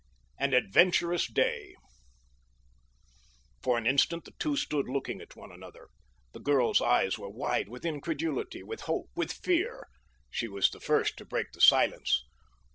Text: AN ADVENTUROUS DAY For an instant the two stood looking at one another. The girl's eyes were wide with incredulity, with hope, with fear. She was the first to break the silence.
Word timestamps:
AN 0.39 0.55
ADVENTUROUS 0.55 1.27
DAY 1.27 1.75
For 3.61 3.77
an 3.77 3.85
instant 3.85 4.25
the 4.25 4.33
two 4.39 4.55
stood 4.55 4.89
looking 4.89 5.21
at 5.21 5.35
one 5.35 5.51
another. 5.51 5.89
The 6.31 6.39
girl's 6.39 6.81
eyes 6.81 7.19
were 7.19 7.29
wide 7.29 7.69
with 7.69 7.85
incredulity, 7.85 8.63
with 8.63 8.81
hope, 8.89 9.11
with 9.15 9.31
fear. 9.31 9.87
She 10.31 10.47
was 10.47 10.71
the 10.71 10.79
first 10.79 11.17
to 11.17 11.25
break 11.25 11.51
the 11.51 11.61
silence. 11.61 12.23